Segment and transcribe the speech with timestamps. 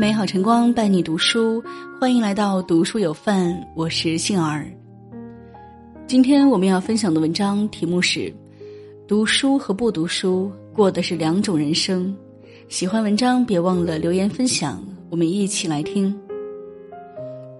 [0.00, 1.60] 美好晨光伴你读书，
[2.00, 4.64] 欢迎来到读书有范，我是杏儿。
[6.06, 8.32] 今天我们要分享的文章题目是：
[9.08, 12.16] 读书和不读书过的是两种人生。
[12.68, 14.80] 喜欢文章别忘了留言分享，
[15.10, 16.16] 我们一起来听。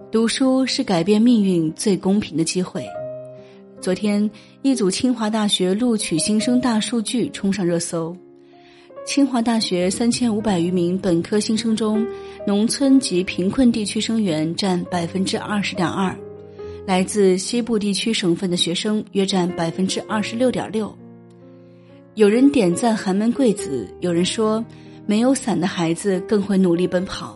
[0.09, 2.85] 读书是改变命运最公平的机会。
[3.81, 4.31] 昨天，
[4.61, 8.15] 一组清华大学录取新生大数据冲上热搜。
[9.09, 12.05] 清华大学三千五百余名本科新生中，
[12.45, 16.15] 农村及贫困地区生源占百分之二十点二，
[16.85, 20.95] 来自西部地区省份的学生约占百分之二十六点六。
[22.13, 24.63] 有人点赞寒门贵子，有人说
[25.07, 27.35] 没有伞的孩子更会努力奔跑。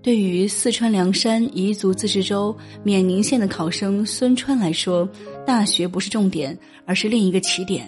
[0.00, 5.06] 对于四川凉山彝族自治州冕宁县的考生孙川来说，
[5.46, 7.86] 大学不是重点，而是另一个起点。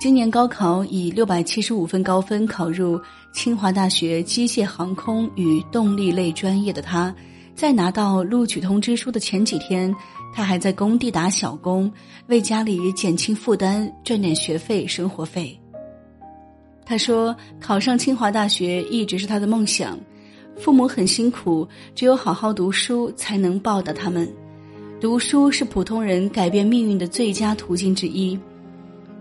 [0.00, 3.00] 今年高考以六百七十五分高分考入
[3.32, 7.14] 清华大学机械航空与动力类专业的他，
[7.54, 9.94] 在拿到录取通知书的前几天，
[10.34, 11.90] 他还在工地打小工，
[12.26, 15.58] 为家里减轻负担，赚点学费、生活费。
[16.84, 19.98] 他说：“考上清华大学一直是他的梦想，
[20.58, 24.30] 父母很辛苦，只有好好读书才能报答他们。
[25.00, 28.38] 读书是普通人改变命运的最佳途径之一。”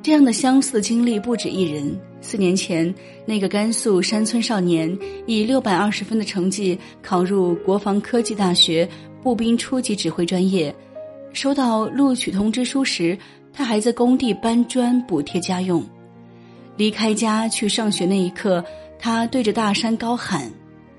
[0.04, 1.98] 这样的相似经历不止一人。
[2.20, 2.94] 四年前，
[3.26, 8.88] 那个甘肃山村少年以六百二十分的成绩考入国防科技大学
[9.22, 10.76] 步兵初级指挥专业，
[11.32, 13.18] 收到录取通知书时，
[13.54, 15.82] 他还在工地搬砖补贴家用。
[16.76, 18.62] 离开家去上学那一刻，
[19.00, 20.52] 他对着大山高喊：“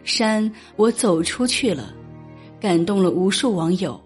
[0.03, 1.95] 山，我走出去了！”
[2.59, 4.01] 感动了无数网友。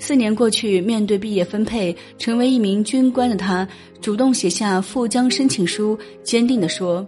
[0.00, 3.68] 四年过去，面对毕业分配，成为一名军官的他，
[4.00, 7.06] 主动写下赴江申请书，坚定地说：“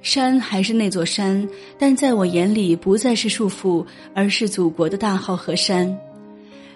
[0.00, 1.46] 山还是那座山，
[1.78, 5.96] 但在我眼里不再是束缚，而是祖国的大好河山。”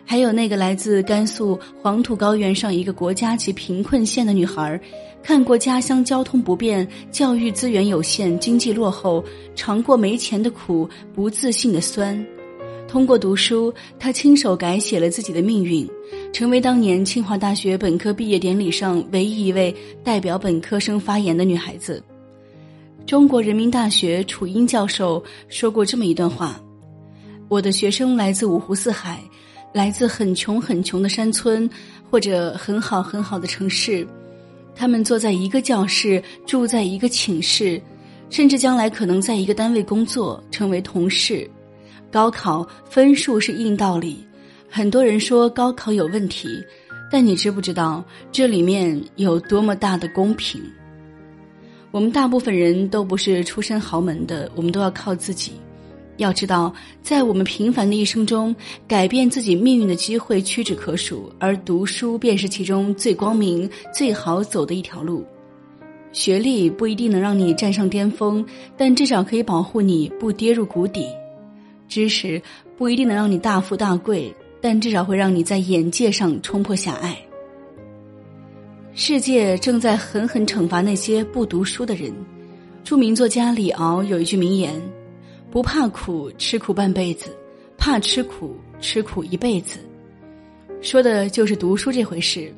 [0.04, 4.78] 还有那个来自甘肃黄土高原上一个国家级贫困县的女孩，
[5.22, 9.24] 看过家乡交通不便、教育资源有限、经济落后，
[9.56, 12.22] 尝过没钱的苦、不自信的酸。
[12.88, 15.86] 通过读书，他亲手改写了自己的命运，
[16.32, 22.02] 成为当年清华大学本科毕业典礼上唯一一位代表本科生发言的女孩子。
[23.04, 26.58] 中国人民大学楚英教授说过这么一段话
[27.48, 29.22] ：“我的学生来自五湖四海，
[29.74, 31.68] 来自很穷很穷的山村，
[32.10, 34.06] 或者很好很好的城市，
[34.74, 37.78] 他们坐在一个教室，住在一个寝室，
[38.30, 41.46] 甚至将来可能在一个单位工作，成为同事。”
[42.10, 44.16] 高考分数是硬道理，
[44.68, 46.48] 很多人说高考有问题，
[47.10, 48.02] 但你知不知道
[48.32, 50.60] 这里面有多么大的公平？
[51.90, 55.52] 我们大部分人都不是出身豪门的，我们都要靠自己。
[56.16, 58.54] 要知道，在我们平凡的一生中，
[58.88, 65.24] 改变自己命运的机会屈指可数，而读书便是其中最光明、最好走的一条路。
[66.10, 68.44] 学历不一定能让你站上巅峰，
[68.76, 71.06] 但至少可以保护你不跌入谷底。
[71.88, 72.40] 知识
[72.76, 77.16] 不一定能让你大富大贵，但至少会让你在眼界上冲破狭隘。
[78.94, 82.12] 世界正在狠狠惩罚那些不读书的人。
[82.84, 84.74] 著名作家李敖有一句名言
[85.50, 87.28] ：“不怕苦，吃苦半辈子；
[87.76, 89.78] 怕吃苦，吃苦一辈子。”
[90.80, 92.52] 说的就是读书这回事。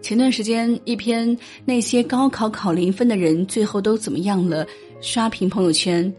[0.00, 4.66] 前段时间，一篇那些高考考零分的人最后都怎么样了，
[5.00, 6.12] 刷屏朋友圈。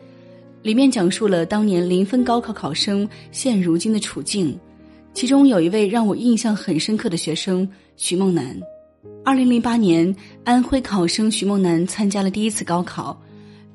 [0.65, 4.59] 里面讲述了当年零分高考考生现如今的处境，
[5.13, 8.59] 其中有一位让我印象很深刻的学生徐梦楠。
[9.23, 13.15] 二零零八年，安徽考生徐梦楠参加了第一次高考，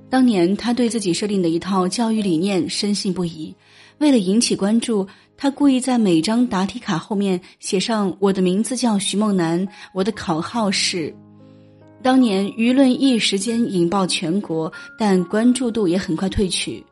[0.08, 3.54] 当年他对自己设定的一套教育理念深信不疑，
[3.98, 9.64] 为了引起关注，他故意在每张答题卡后面写上“我的名字叫徐梦楠，
[9.94, 11.14] 我的考号是”。
[12.02, 16.82] 当年舆论一时间引爆全国，但关注度也很快退去。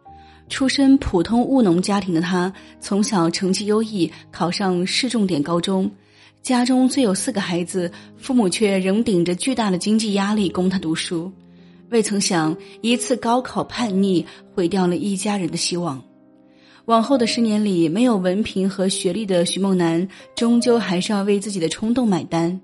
[0.50, 5.90] 出身普通务农家庭的他，从小成绩优异，考上市重点高中。
[6.42, 11.30] 家中虽有四个孩子，父母却仍顶着巨大的经济压力供他读书。
[11.90, 14.24] 未曾想，一次高考叛逆
[14.54, 16.02] 毁掉了一家人的希望。
[16.84, 20.06] 往后的十年里，没有文凭和学历的徐梦楠，
[20.36, 22.58] 终究还是要为自己的冲动买单。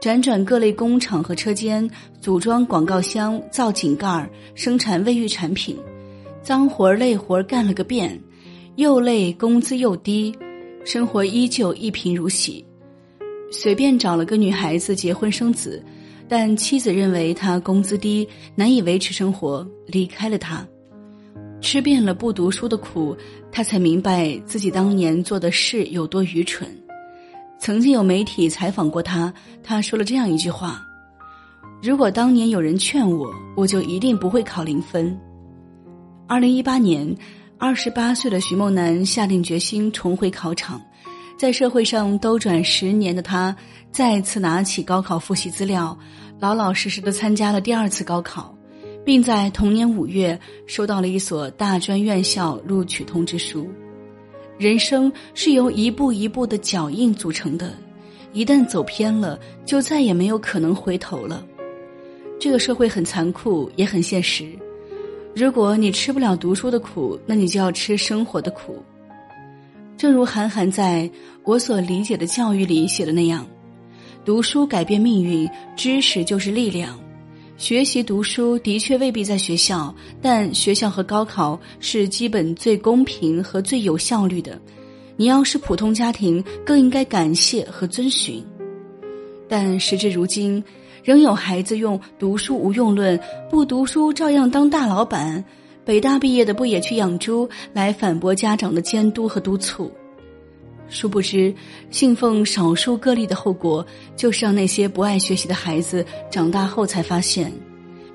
[0.00, 1.88] 辗转各类工厂和车间，
[2.22, 5.76] 组装广告箱、造井盖、生产卫浴产品，
[6.42, 8.18] 脏活累活干了个遍，
[8.76, 10.34] 又累工资又低，
[10.86, 12.64] 生活依旧一贫如洗。
[13.52, 15.84] 随便找了个女孩子结婚生子，
[16.26, 20.66] 但妻子认为他工资低，难以维持生活，离开了他。
[21.60, 23.14] 吃遍了不读书的苦，
[23.52, 26.66] 他才明白自己当年做的事有多愚蠢。
[27.60, 30.82] 曾经有媒体采访过他，他说了这样一句话
[31.82, 35.14] ：“如果当年有人劝我，我就一定不会考零分。”
[36.26, 37.14] 二零一八年，
[37.58, 40.80] 二十八岁的徐梦楠下定决心重回考场。
[41.36, 43.54] 在社会上兜转十年的他，
[43.92, 45.96] 再次拿起高考复习资料，
[46.38, 48.54] 老老实实的参加了第二次高考，
[49.04, 53.68] 并在同年五月收到了一所大专院校录取通知书。
[54.60, 57.72] 人生是由一步一步的脚印组成的，
[58.34, 61.42] 一旦走偏了，就再也没有可能回头了。
[62.38, 64.44] 这个社会很残酷，也很现实。
[65.34, 68.84] 如果你吃不了读书的苦，那你就要吃生活的苦。
[69.96, 71.10] 正如韩寒在
[71.44, 73.46] 我所理解的教育里写的那样，
[74.26, 77.00] 读书改变命运，知识就是力量。
[77.60, 84.58] 学习读书的确未必在学校，但学校和高考是基本最公平和最有效率的。
[85.14, 88.42] 你要是普通家庭，更应该感谢和遵循。
[89.46, 90.64] 但时至如今，
[91.04, 93.20] 仍有孩子用“读书无用论”，
[93.50, 95.44] 不读书照样当大老板。
[95.84, 99.92] 北大毕业的不也去养猪来反驳家长的监督和督促？
[100.90, 101.54] 殊不知，
[101.90, 107.50] 信奉少数个例的后果，就是让那些不爱学习的孩子长大后才发现，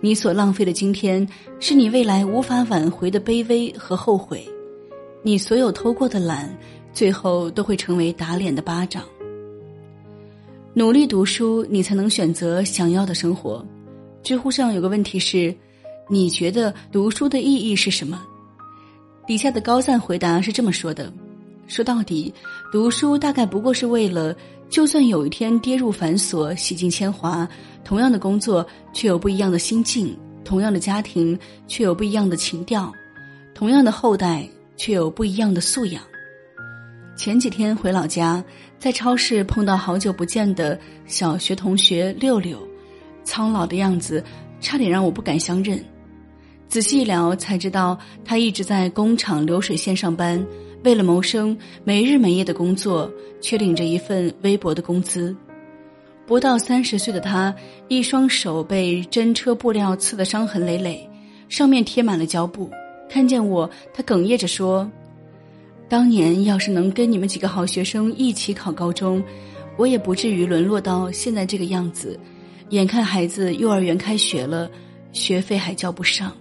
[0.02, 1.28] 你所浪费的今天，
[1.60, 4.48] 是你未来无法挽回的卑微和后悔。
[5.24, 6.56] 你所有偷过的懒，
[6.94, 9.04] 最后都会成为打脸的巴掌。
[10.74, 13.66] 努力读书，你才能选择想要的生活。
[14.22, 15.56] 知乎上有个问题是。
[16.08, 18.24] 你觉得读书的意义是什么？
[19.26, 21.12] 底下的高赞回答是这么说的：
[21.68, 22.34] 说到底，
[22.72, 24.36] 读书大概不过是为了，
[24.70, 27.48] 就算有一天跌入繁琐、洗尽铅华，
[27.84, 32.92] 同样的工作却有不一样的心境，同样的家庭却有不一样的情调，
[33.54, 34.48] 同样的后代
[34.78, 36.04] 却有不一样的素养。
[37.18, 38.44] 前几天回老家，
[38.78, 40.78] 在超市碰到好久不见的
[41.08, 42.60] 小学同学六六，
[43.24, 44.24] 苍老的样子，
[44.60, 45.84] 差点让我不敢相认。
[46.68, 50.46] 仔细一聊，才知道他一直在工厂流水线上班，
[50.86, 53.12] 为了谋生，没日没夜的工作，
[53.42, 55.36] 却领着一份微薄的工资。
[56.28, 57.54] 不到三十岁的他，
[57.88, 61.10] 一双手被针车布料刺得伤痕累累，
[61.50, 62.70] 上面贴满了胶布。
[63.10, 64.88] 看见我，他哽咽着说
[65.90, 69.24] ：“当年要是能跟你们几个好学生一起考高中，
[69.78, 72.20] 我也不至于沦落到现在这个样子。
[72.70, 74.70] 眼看孩子幼儿园开学了，
[75.12, 76.32] 学费还交不上。”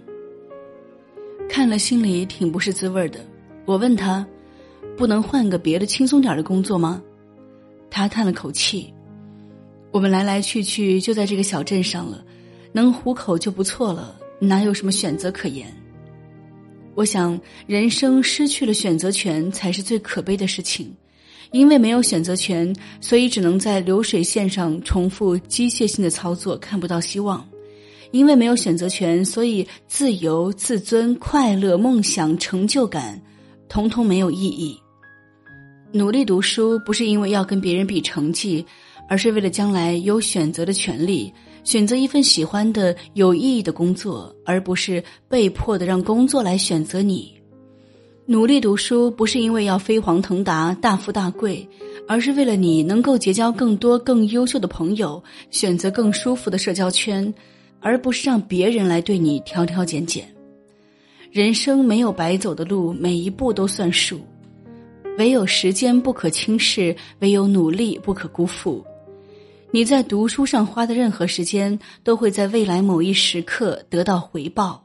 [1.49, 3.19] 看了心里挺不是滋味的，
[3.65, 4.25] 我问他
[4.97, 7.01] ：“不能换个别的轻松点的工作吗？”
[7.89, 8.93] 他叹了口气
[9.91, 12.23] ：“我们来来去去就在这个小镇上了，
[12.73, 15.67] 能糊口就不错了，哪有什么选择可言？”
[16.95, 20.95] 我想，人生失去了选择权才是最可悲的事情，
[21.51, 27.45] 因为没有选择权，所以只能在流水线上重复机械性的操作，看不到希望。
[28.11, 33.21] 因为没有选择权，所以自由、自尊、快乐、梦想、成就感，
[33.67, 34.79] 统统没有意义。
[35.95, 38.65] 努力读书不是因为要跟别人比成绩，
[39.07, 41.31] 而是为了将来有选择的权利，
[41.63, 47.33] 选择一份喜欢的、有意义的工作，而不是被迫的让工作来选择你。
[48.25, 51.65] 努力读书不是因为要飞黄腾达、大富大贵，
[52.09, 57.33] 而是为了你能够结交更多更优秀的朋友，选择更舒服的社交圈。
[57.79, 60.27] 而不是让别人来对你挑挑拣拣。
[61.31, 64.19] 人生没有白走的路，每一步都算数。
[65.17, 68.85] 唯有时间不可轻视，唯有努力不可辜负。
[69.71, 74.83] 你在读书上花的任何时间，都会在未来某一时刻得到回报。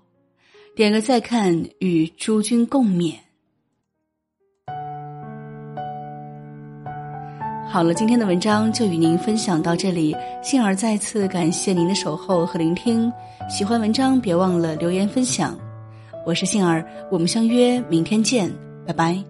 [0.75, 3.15] 点个再看，与诸君共勉。
[7.69, 10.17] 好了，今天的文章就与您分享到这里。
[10.43, 13.13] 幸儿再次感谢您的守候和聆听。
[13.49, 15.57] 喜欢文章，别忘了留言分享。
[16.27, 18.51] 我是幸儿，我们相约明天见，
[18.85, 19.30] 拜拜。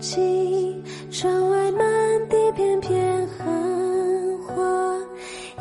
[0.00, 1.86] 又见窗外满
[2.30, 3.46] 地片片寒
[4.46, 4.96] 花，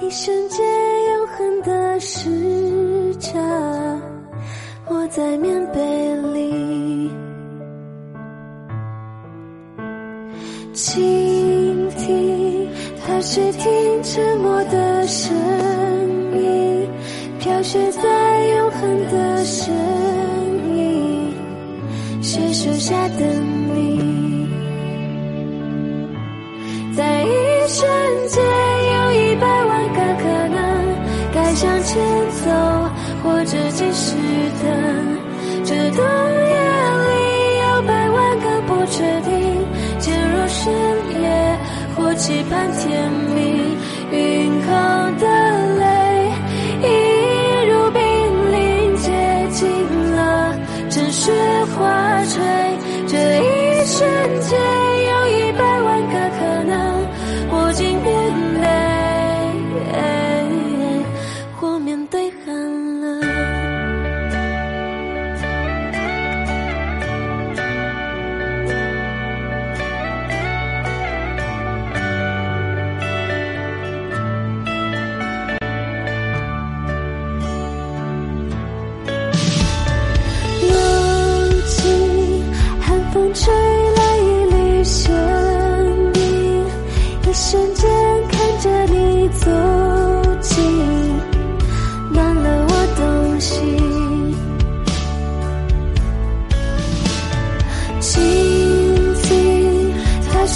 [0.02, 0.66] 一瞬间
[1.06, 3.38] 永恒的时差，
[4.88, 7.12] 我在棉被里。
[10.74, 12.70] 倾听，
[13.06, 15.36] 踏水听沉默的声
[16.34, 16.90] 音，
[17.42, 19.76] 飘雪在永恒的身
[20.78, 21.34] 影，
[22.22, 23.59] 雪树下等
[42.30, 43.59] 期盼天明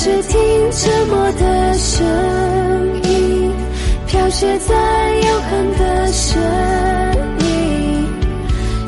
[0.03, 0.37] 只听
[0.69, 2.05] 沉默的声
[3.03, 3.53] 音，
[4.05, 4.75] 飘雪在
[5.21, 6.41] 永恒的身
[7.39, 8.05] 影，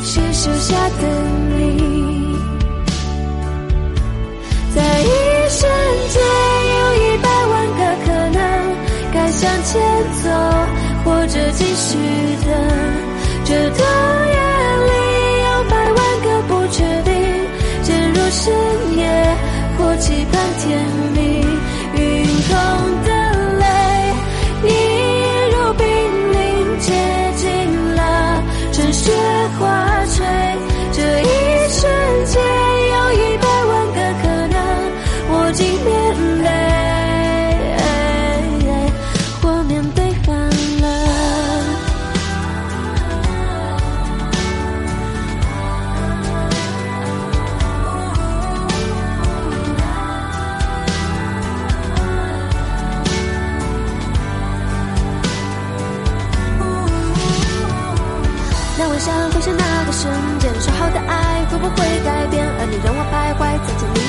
[0.03, 1.07] 是树下的
[1.55, 2.38] 你，
[4.75, 5.10] 在一
[5.50, 5.72] 瞬
[6.10, 6.22] 间
[6.75, 8.43] 有一百万个可能，
[9.13, 9.81] 该向前
[10.22, 10.29] 走
[11.05, 11.98] 或者继续
[12.45, 12.51] 等，
[13.45, 14.25] 这段。
[63.38, 64.04] 怪自己